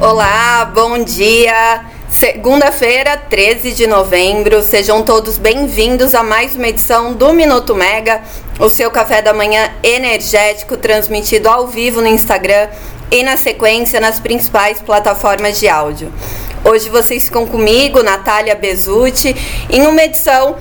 [0.00, 1.84] Olá, bom dia.
[2.08, 4.62] Segunda-feira, 13 de novembro.
[4.62, 8.22] Sejam todos bem-vindos a mais uma edição do Minuto Mega,
[8.58, 12.68] o seu café da manhã energético transmitido ao vivo no Instagram
[13.10, 16.10] e na sequência nas principais plataformas de áudio.
[16.64, 19.36] Hoje vocês ficam comigo, Natália Bezutti,
[19.68, 20.56] em uma edição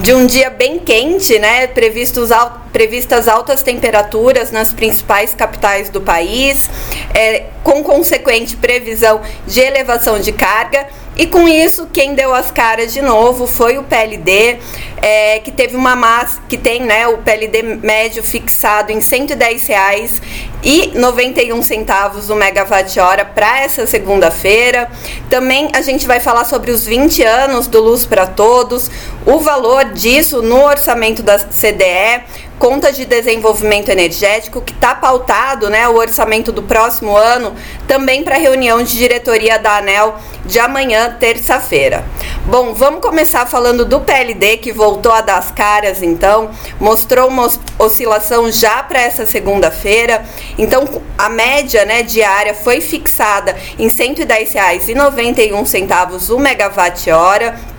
[0.00, 1.66] de um dia bem quente, né?
[1.66, 2.30] Previstos
[2.72, 6.68] previstas altas temperaturas nas principais capitais do país,
[7.14, 10.86] é, com consequente previsão de elevação de carga.
[11.16, 14.58] E com isso, quem deu as caras de novo foi o PLD,
[15.00, 20.20] é, que teve uma massa, que tem né, o PLD médio fixado em R$ 110,91
[20.64, 24.90] e 91 centavos o megawatt-hora para essa segunda-feira.
[25.30, 28.90] Também a gente vai falar sobre os 20 anos do Luz para Todos,
[29.24, 32.24] o valor disso no orçamento da CDE,
[32.58, 37.54] conta de desenvolvimento energético, que está pautado, né, o orçamento do próximo ano,
[37.86, 42.04] também para a reunião de diretoria da ANEL de amanhã, terça-feira.
[42.46, 47.48] Bom, vamos começar falando do PLD, que voltou a dar as caras, então, mostrou uma
[47.78, 50.24] oscilação já para essa segunda-feira.
[50.58, 57.73] Então, a média né, diária foi fixada em R$ 110,91 o megawatt-hora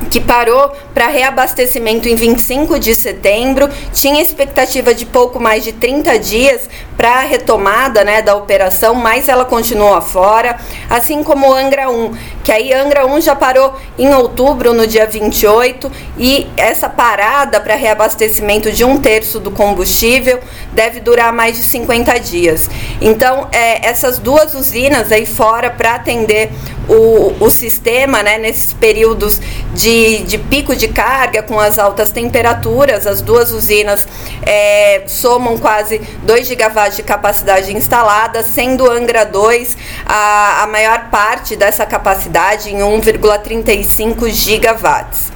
[0.08, 6.18] que parou para reabastecimento em 25 de setembro, tinha expectativa de pouco mais de 30
[6.18, 10.58] dias para a retomada né, da operação, mas ela continua fora,
[10.88, 12.12] assim como Angra 1,
[12.44, 17.74] que aí Angra 1 já parou em outubro, no dia 28, e essa parada para
[17.74, 20.40] reabastecimento de um terço do combustível
[20.72, 22.68] deve durar mais de 50 dias.
[23.00, 26.50] Então, é, essas duas usinas aí fora para atender
[26.88, 29.40] o, o sistema né, nesses períodos
[29.72, 29.89] de,
[30.26, 33.06] de pico de carga com as altas temperaturas.
[33.06, 34.06] As duas usinas
[34.42, 41.56] é, somam quase 2 gigawatts de capacidade instalada, sendo Angra 2 a, a maior parte
[41.56, 45.32] dessa capacidade em 1,35 gigawatts.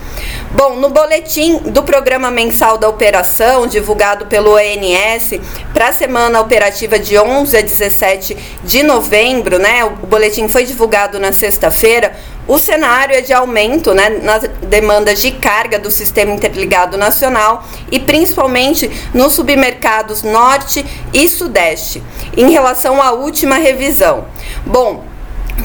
[0.53, 5.41] Bom, no boletim do programa mensal da operação, divulgado pelo ONS,
[5.73, 9.85] para a semana operativa de 11 a 17 de novembro, né?
[9.85, 12.17] O boletim foi divulgado na sexta-feira.
[12.47, 17.99] O cenário é de aumento né, nas demandas de carga do Sistema Interligado Nacional e
[17.99, 22.03] principalmente nos submercados Norte e Sudeste,
[22.37, 24.27] em relação à última revisão.
[24.67, 25.05] Bom,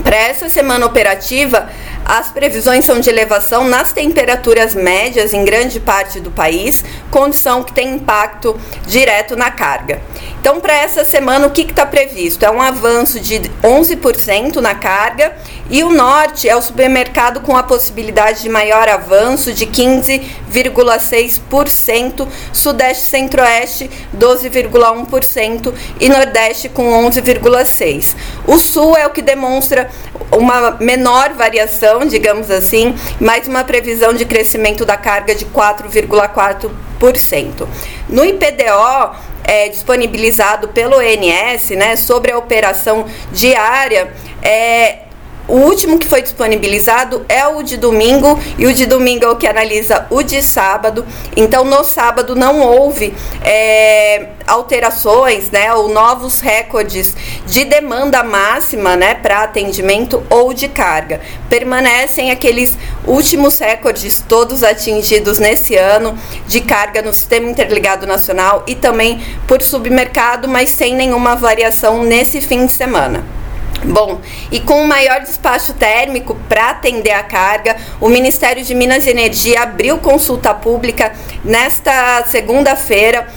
[0.04, 1.70] para essa semana operativa,
[2.06, 7.74] as previsões são de elevação nas temperaturas médias em grande parte do país, condição que
[7.74, 10.02] tem impacto direto na carga.
[10.40, 12.44] Então, para essa semana, o que está previsto?
[12.46, 15.36] É um avanço de 11% na carga
[15.70, 23.04] e o norte é o supermercado com a possibilidade de maior avanço de 15,6%, sudeste
[23.04, 28.16] centro-oeste 12,1% e nordeste com 11,6%.
[28.48, 29.92] O sul é o que demonstra
[30.32, 37.68] uma menor variação, digamos assim, mais uma previsão de crescimento da carga de 4,4%.
[38.08, 45.09] No IPDO, é, disponibilizado pelo ONS, né, sobre a operação diária, é,
[45.50, 49.36] o último que foi disponibilizado é o de domingo e o de domingo é o
[49.36, 51.04] que analisa o de sábado.
[51.36, 53.14] Então, no sábado não houve
[53.44, 57.16] é, alterações, né, ou novos recordes
[57.48, 61.20] de demanda máxima, né, para atendimento ou de carga.
[61.50, 66.16] Permanecem aqueles últimos recordes todos atingidos nesse ano
[66.48, 72.40] de carga no Sistema Interligado Nacional e também por submercado, mas sem nenhuma variação nesse
[72.40, 73.39] fim de semana.
[73.84, 74.20] Bom,
[74.52, 79.10] e com o maior despacho térmico para atender a carga, o Ministério de Minas e
[79.10, 83.28] Energia abriu consulta pública nesta segunda-feira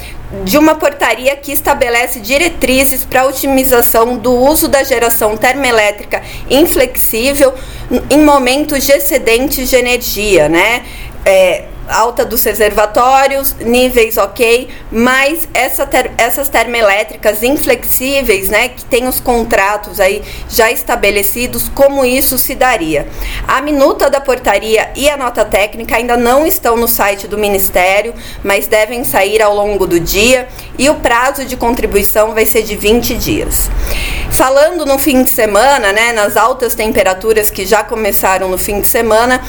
[0.45, 7.53] de uma portaria que estabelece diretrizes para a otimização do uso da geração termoelétrica inflexível
[8.11, 10.85] em momentos de excedentes de energia, né?
[11.25, 19.07] É, alta dos reservatórios, níveis ok, mas essa ter, essas termoelétricas inflexíveis, né, que tem
[19.07, 23.07] os contratos aí já estabelecidos, como isso se daria.
[23.47, 28.15] A minuta da portaria e a nota técnica ainda não estão no site do Ministério,
[28.43, 30.49] mas devem sair ao longo do dia
[30.79, 33.71] e o prazo de contribuição vai ser de 20 dias.
[34.31, 38.89] Falando no fim de semana, né, nas altas temperaturas que já começaram no fim de
[38.89, 39.43] semana,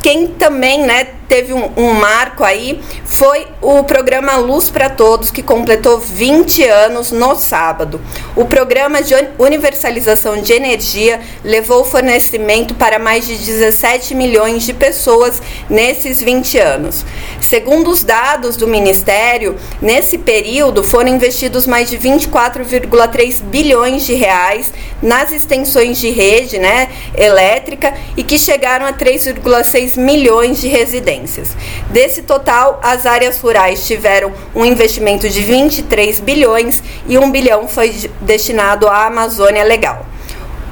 [0.00, 5.42] quem também né, teve um, um, marco aí foi o programa Luz para Todos, que
[5.42, 8.00] completou 20 anos no sábado.
[8.34, 14.72] O programa de universalização de energia levou o fornecimento para mais de 17 milhões de
[14.72, 17.04] pessoas nesses 20 anos.
[17.40, 24.72] Segundo os dados do Ministério, nesse período foram investidos mais de 24,3 bilhões de reais
[25.02, 30.68] nas extensões de rede né, elétrica e que chegaram a 3,6 milhões de
[31.90, 38.10] Desse total, as áreas rurais tiveram um investimento de 23 bilhões e 1 bilhão foi
[38.20, 40.06] destinado à Amazônia Legal.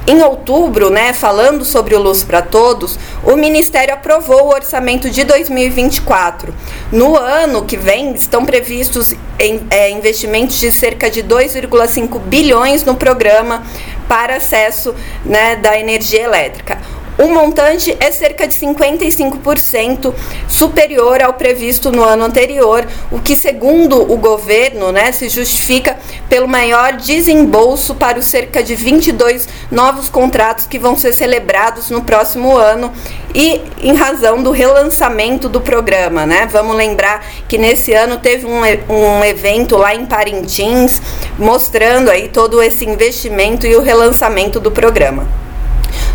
[0.09, 5.25] Em outubro, né, falando sobre o Luz para Todos, o Ministério aprovou o orçamento de
[5.25, 6.53] 2024.
[6.93, 12.95] No ano que vem, estão previstos em, é, investimentos de cerca de 2,5 bilhões no
[12.95, 13.63] programa
[14.07, 14.95] para acesso
[15.25, 16.79] né, da energia elétrica.
[17.17, 20.13] O montante é cerca de 55%
[20.47, 25.97] superior ao previsto no ano anterior, o que, segundo o governo, né, se justifica
[26.29, 32.03] pelo maior desembolso para os cerca de 22 novos contratos que vão ser celebrados no
[32.03, 32.93] próximo ano
[33.33, 36.25] e em razão do relançamento do programa.
[36.25, 36.47] Né?
[36.51, 38.61] Vamos lembrar que nesse ano teve um,
[38.93, 41.01] um evento lá em Parintins
[41.37, 45.46] mostrando aí todo esse investimento e o relançamento do programa.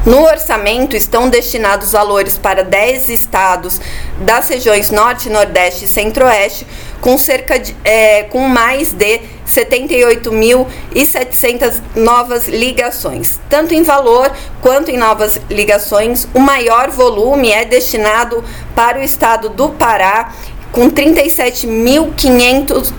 [0.05, 3.81] No orçamento estão destinados valores para 10 estados
[4.19, 6.67] das regiões Norte, Nordeste e Centro-Oeste,
[7.01, 13.39] com cerca de, é, com mais de 78.700 novas ligações.
[13.49, 14.29] Tanto em valor
[14.61, 18.43] quanto em novas ligações, o maior volume é destinado
[18.75, 20.33] para o estado do Pará
[20.73, 22.93] com 37.500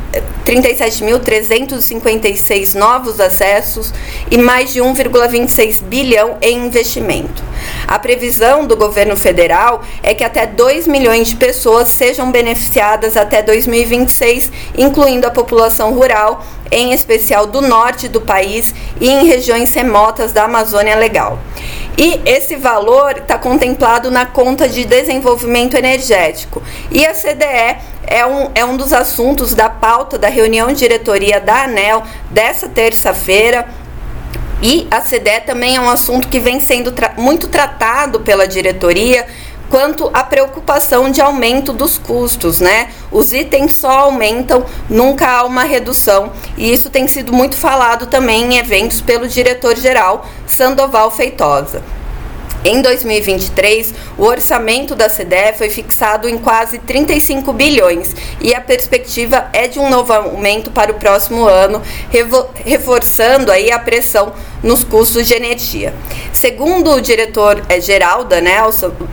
[0.43, 3.91] 37.356 novos acessos
[4.29, 7.41] e mais de 1,26 bilhão em investimento.
[7.87, 13.41] A previsão do governo federal é que até 2 milhões de pessoas sejam beneficiadas até
[13.41, 20.33] 2026, incluindo a população rural, em especial do norte do país e em regiões remotas
[20.33, 21.39] da Amazônia Legal.
[21.97, 26.61] E esse valor está contemplado na conta de desenvolvimento energético.
[26.91, 31.39] E a CDE é um, é um dos assuntos da pauta da reunião de diretoria
[31.39, 33.67] da ANEL dessa terça-feira.
[34.61, 39.27] E a CDE também é um assunto que vem sendo tra muito tratado pela diretoria
[39.73, 42.91] quanto à preocupação de aumento dos custos, né?
[43.11, 48.43] Os itens só aumentam, nunca há uma redução, e isso tem sido muito falado também
[48.43, 51.81] em eventos pelo diretor-geral Sandoval Feitosa.
[52.65, 59.49] Em 2023, o orçamento da CDE foi fixado em quase 35 bilhões e a perspectiva
[59.51, 61.81] é de um novo aumento para o próximo ano,
[62.63, 64.31] reforçando aí a pressão
[64.63, 65.93] nos custos de energia.
[66.31, 68.59] Segundo o diretor é, geral da né,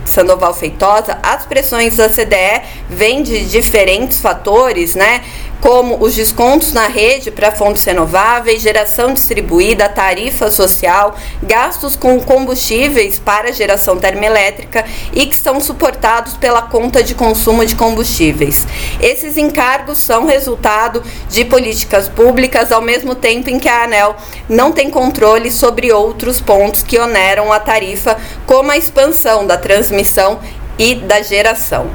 [0.05, 5.23] Sandoval Feitosa, as pressões da CDE vêm de diferentes fatores, né?
[5.61, 13.19] Como os descontos na rede para fontes renováveis, geração distribuída, tarifa social, gastos com combustíveis
[13.19, 18.65] para geração termoelétrica e que estão suportados pela conta de consumo de combustíveis.
[18.99, 24.15] Esses encargos são resultado de políticas públicas, ao mesmo tempo em que a ANEL
[24.49, 30.39] não tem controle sobre outros pontos que oneram a tarifa, como a expansão da transmissão
[30.79, 31.91] e da geração.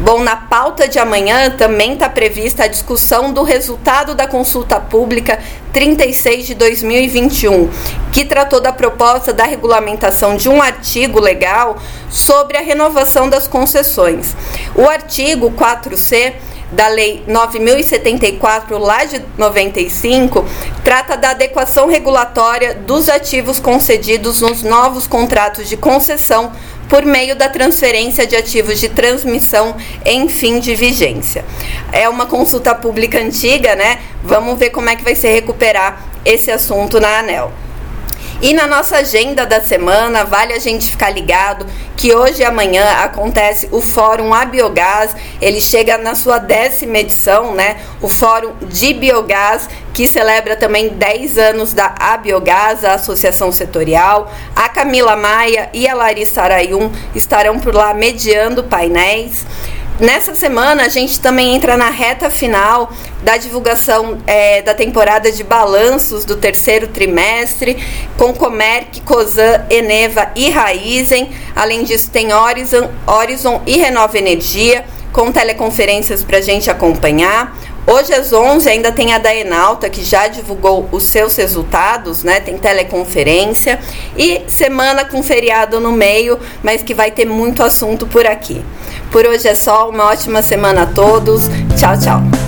[0.00, 5.38] Bom, na pauta de amanhã também está prevista a discussão do resultado da consulta pública
[5.72, 7.70] 36 de 2021,
[8.12, 11.76] que tratou da proposta da regulamentação de um artigo legal
[12.10, 14.36] sobre a renovação das concessões.
[14.74, 16.34] O artigo 4C
[16.72, 20.44] da Lei 9074, lá de 95,
[20.82, 26.52] trata da adequação regulatória dos ativos concedidos nos novos contratos de concessão
[26.88, 31.44] por meio da transferência de ativos de transmissão em fim de vigência.
[31.92, 34.00] É uma consulta pública antiga, né?
[34.22, 37.63] Vamos ver como é que vai ser recuperar esse assunto na ANEL.
[38.42, 42.84] E na nossa agenda da semana, vale a gente ficar ligado que hoje e amanhã
[43.02, 45.14] acontece o Fórum Abiogás.
[45.40, 47.78] Ele chega na sua décima edição, né?
[48.02, 54.30] O Fórum de Biogás, que celebra também 10 anos da Abiogás, a associação setorial.
[54.54, 59.46] A Camila Maia e a Larissa Arayum estarão por lá mediando painéis.
[60.00, 65.44] Nessa semana a gente também entra na reta final da divulgação é, da temporada de
[65.44, 67.80] balanços do terceiro trimestre,
[68.18, 71.30] com Comerc, Cosan, Eneva e Raizen.
[71.54, 77.56] Além disso, tem Horizon, Horizon e Renova Energia, com teleconferências para a gente acompanhar.
[77.86, 82.40] Hoje às 11 ainda tem a da Enalta, que já divulgou os seus resultados, né?
[82.40, 83.78] Tem teleconferência
[84.16, 88.64] e semana com feriado no meio, mas que vai ter muito assunto por aqui.
[89.12, 91.48] Por hoje é só, uma ótima semana a todos.
[91.78, 92.43] Tchau, tchau.